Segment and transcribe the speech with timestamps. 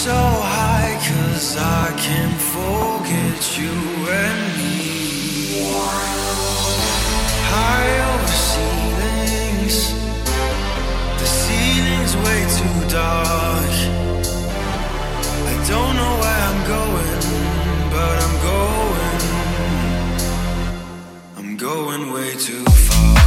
[0.00, 3.76] so high cause I can forget you
[4.08, 5.60] and me.
[7.52, 9.78] High over ceilings.
[11.20, 13.74] The ceiling's way too dark.
[15.52, 17.20] I don't know where I'm going
[17.94, 19.20] But I'm going.
[21.36, 23.20] I'm going way too far.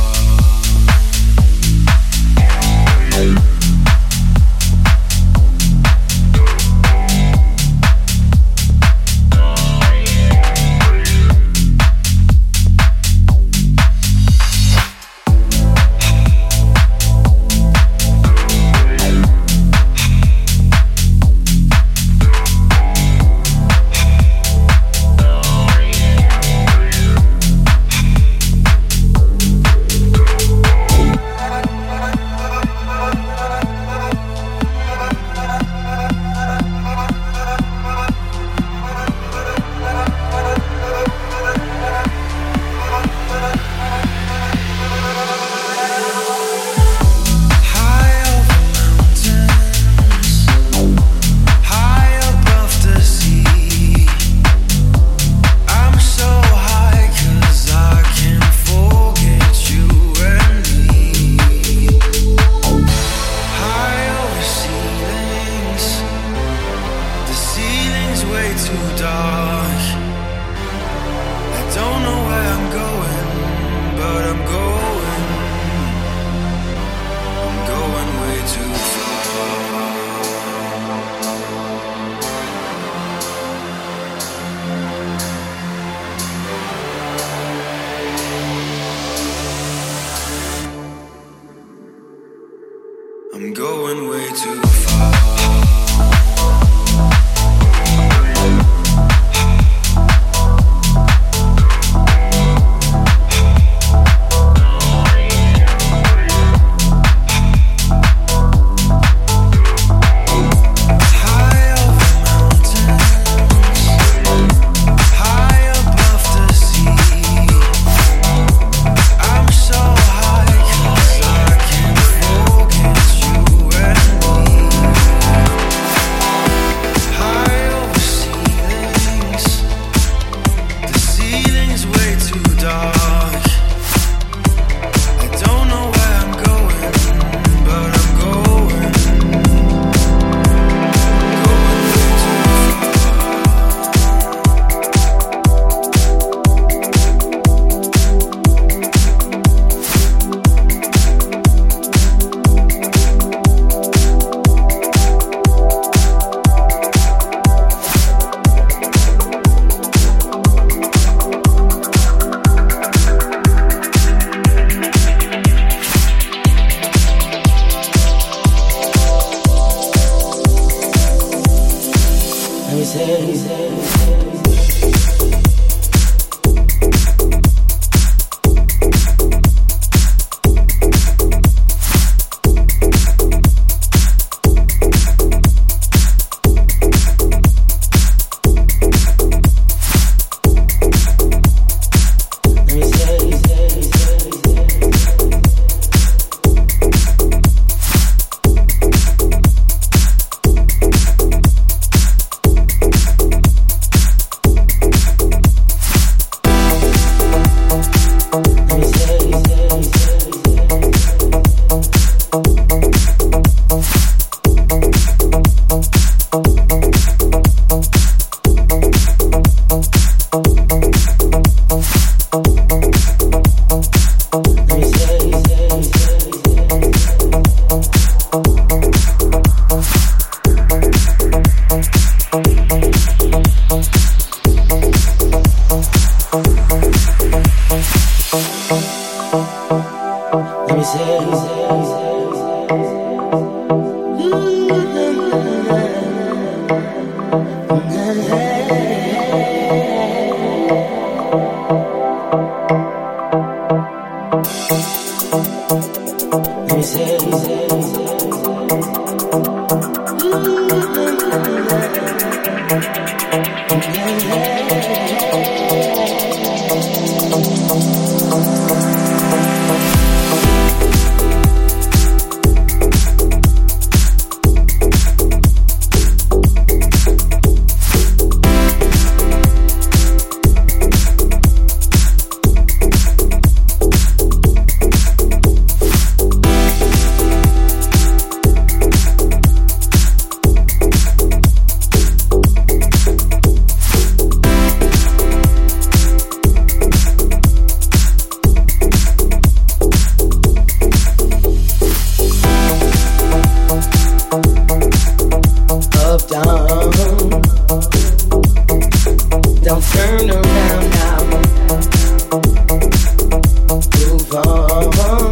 [314.85, 315.22] oh.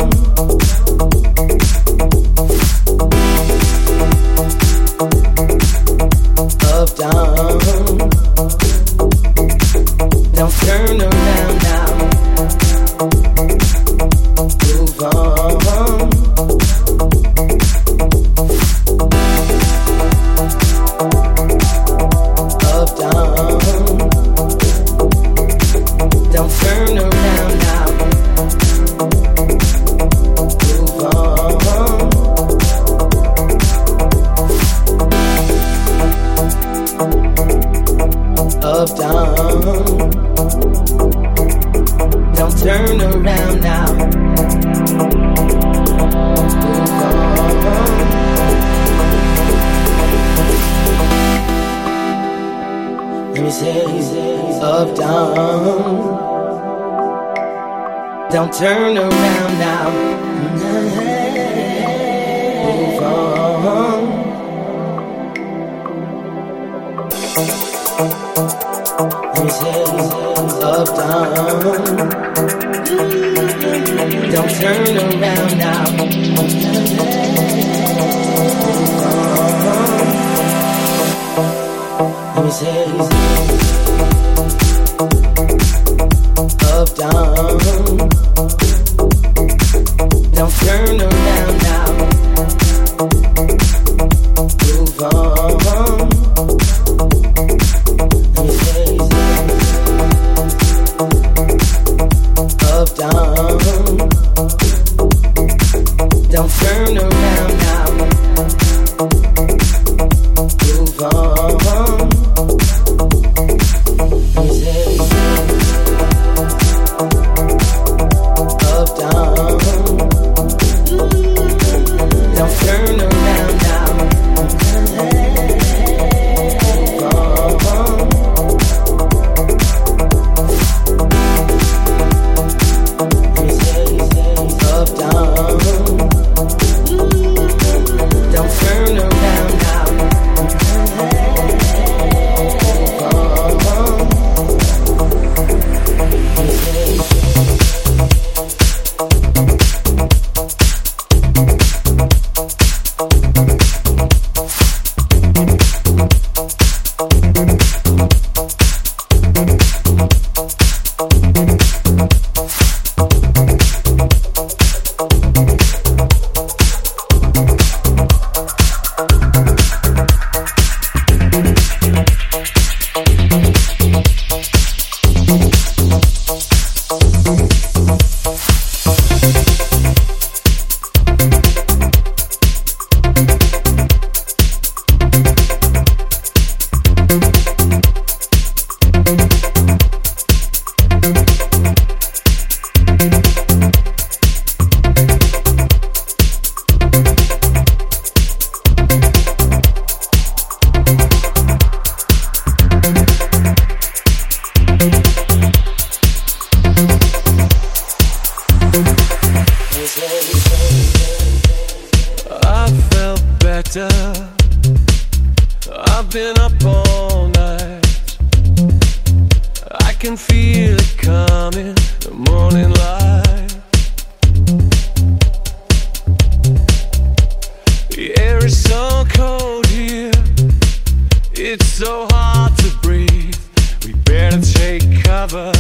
[231.84, 233.36] so hard to breathe.
[233.84, 235.52] We better take cover.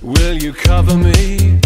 [0.00, 1.60] Will you cover me?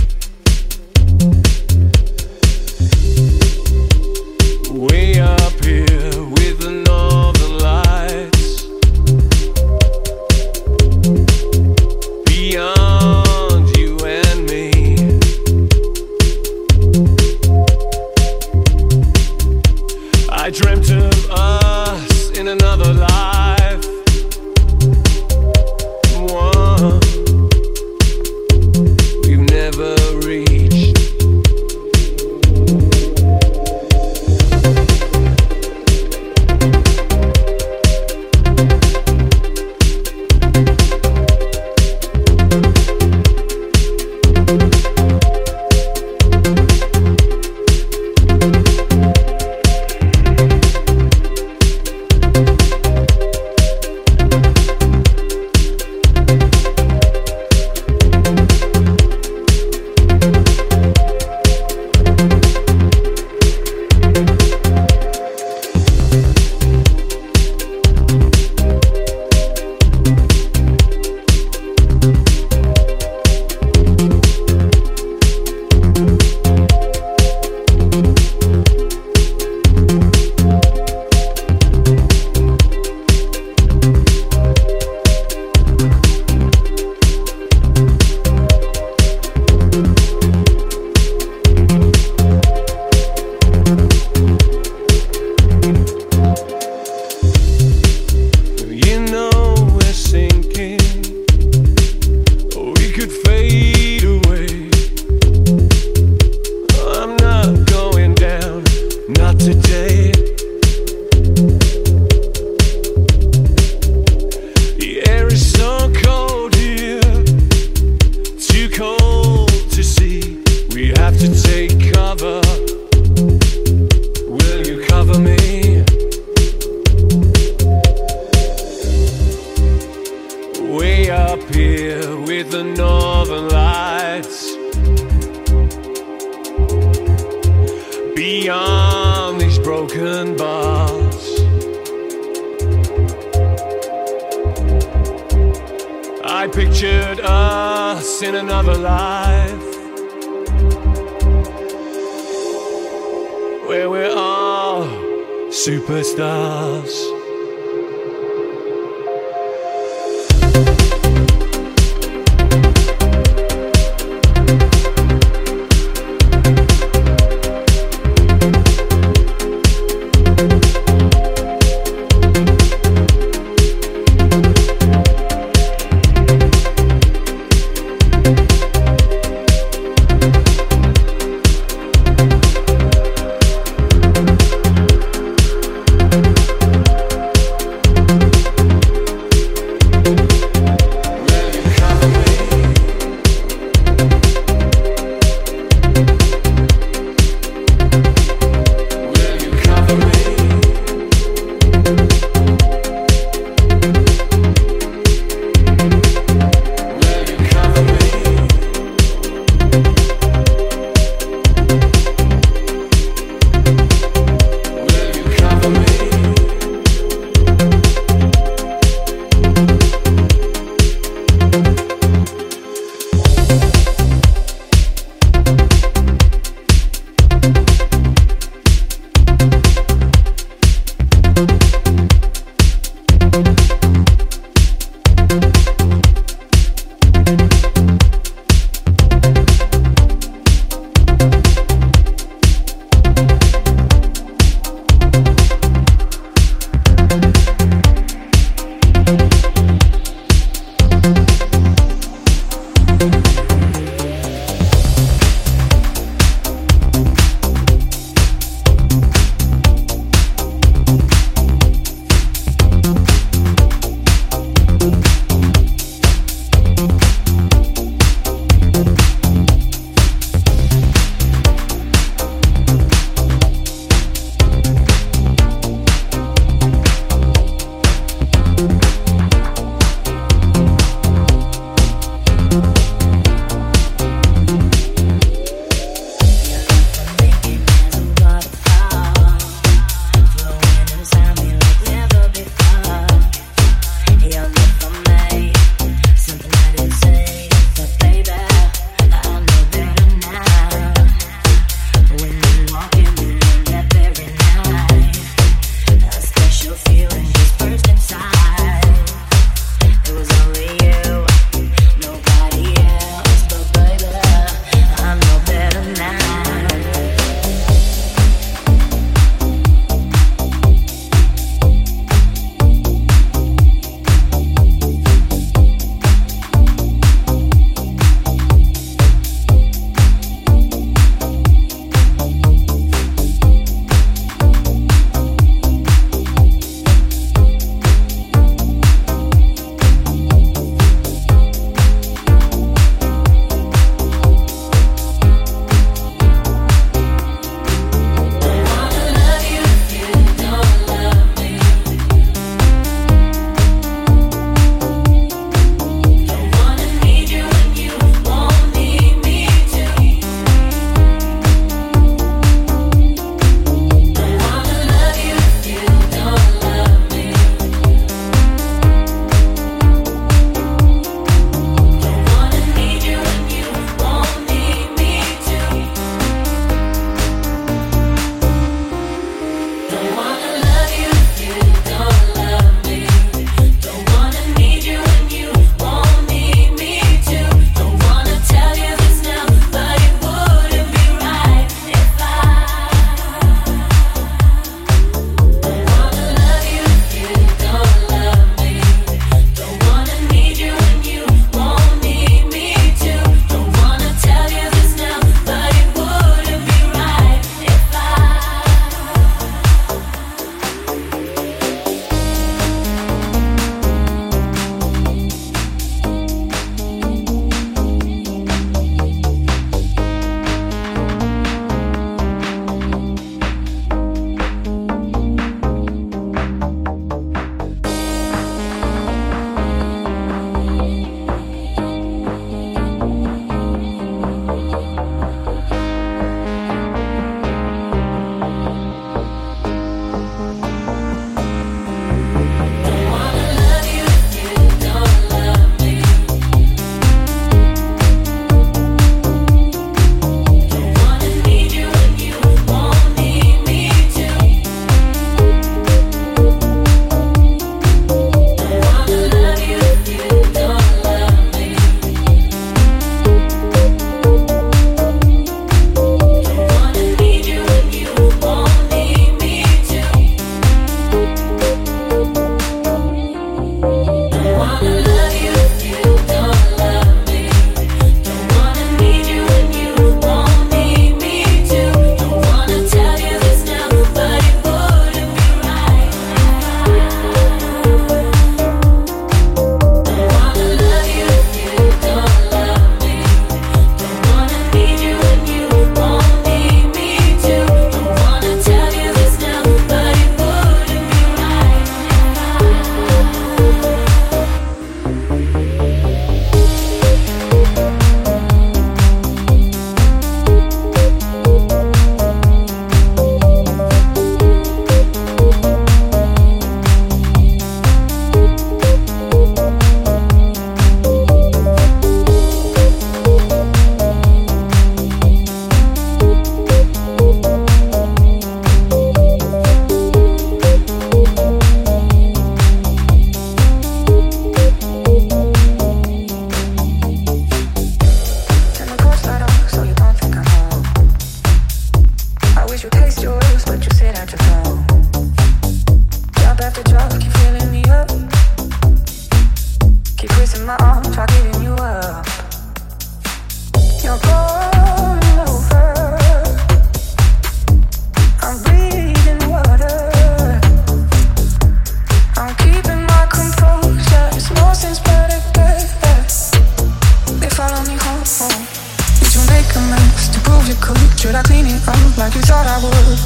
[571.17, 573.19] Should I clean it up like you thought I would?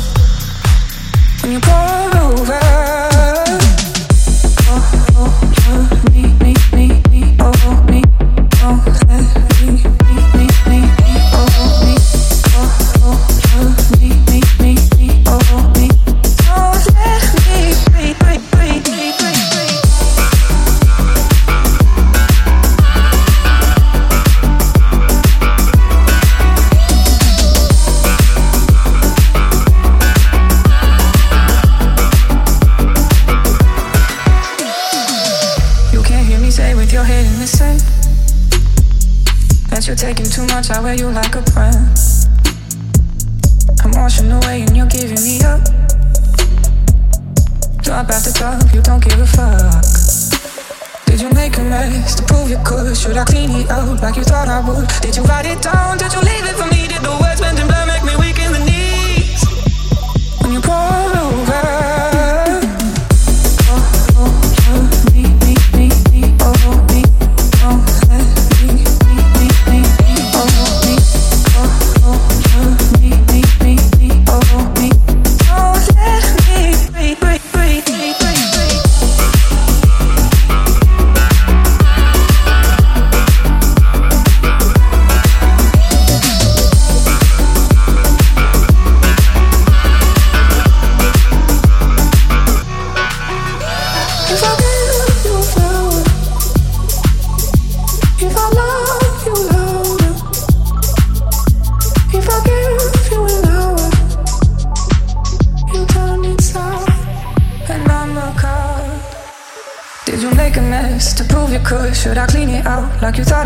[1.42, 3.13] When you pour over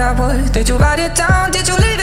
[0.00, 0.52] I would.
[0.52, 1.50] Did you write it down?
[1.50, 1.97] Did you leave?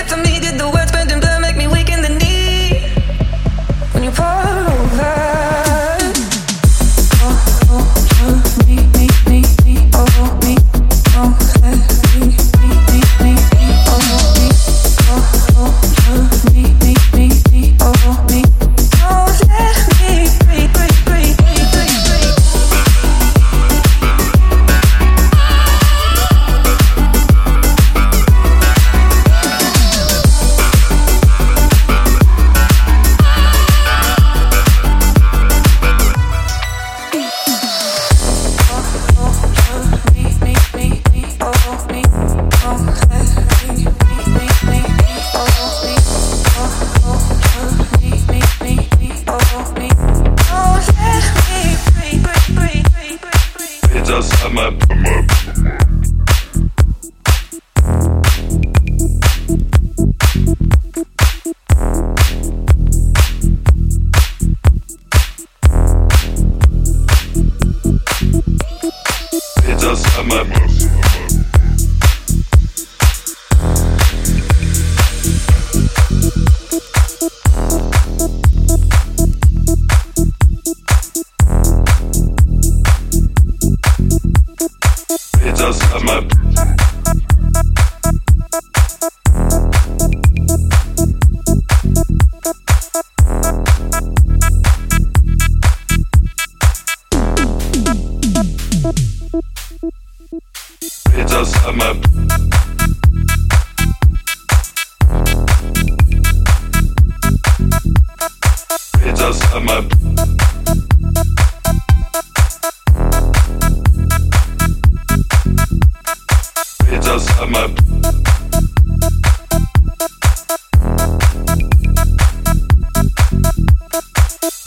[117.05, 117.65] just have my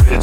[0.06, 0.22] It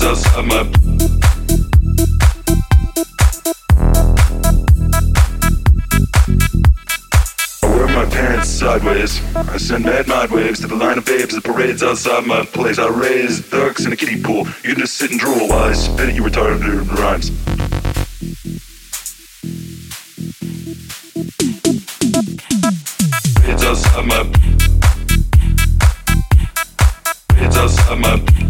[7.61, 9.21] I wear my pants sideways.
[9.35, 11.35] I send mad mind waves to the line of babes.
[11.35, 12.79] The parade's outside my uh, place.
[12.79, 14.47] I raise ducks in a kiddie pool.
[14.63, 16.61] You just sit and drool while I spit at you retarded
[16.97, 17.54] rhymes.
[23.77, 24.15] It's a summer.
[24.15, 24.27] up.
[27.31, 28.44] It does, up.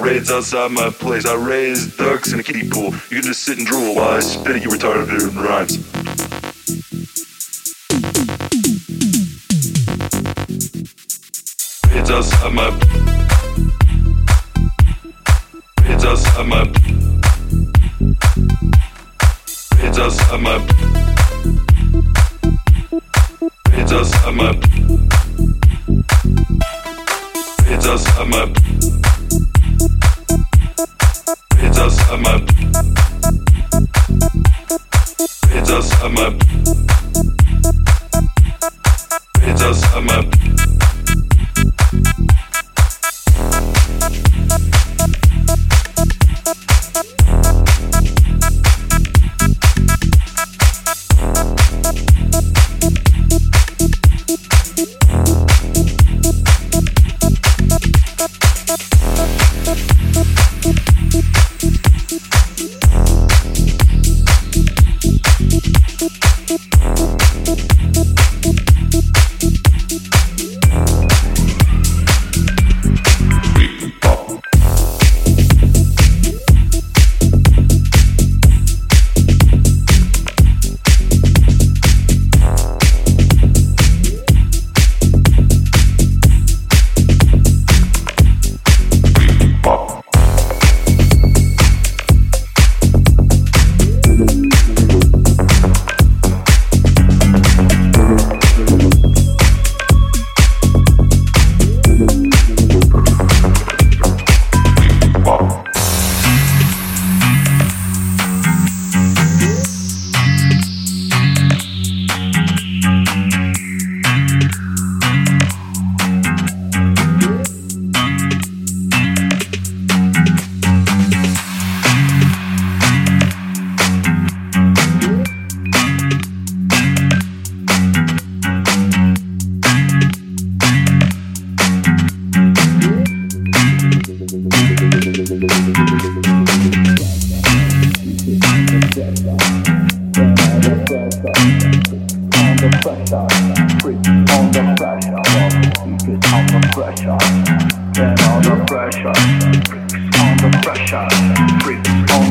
[0.00, 1.26] Parades outside my place.
[1.26, 2.86] I raise ducks in a kiddie pool.
[3.10, 5.76] You can just sit and drool while I spit at you retarded rhymes.
[11.82, 12.89] Parades outside my.
[35.72, 35.92] It's
[39.62, 40.39] us, I'm up.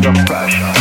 [0.01, 0.71] the pressure,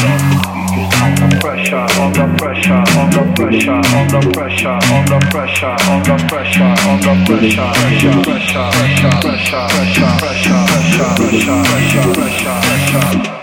[0.90, 5.66] pressure, the pressure, pressure, the pressure, pressure, the pressure, on the pressure, on the pressure,
[5.66, 12.60] on the pressure, on the pressure, pressure, pressure, pressure, pressure, pressure, pressure, pressure, pressure, pressure,
[12.92, 13.37] pressure.